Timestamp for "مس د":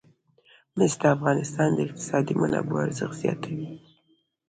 0.77-1.03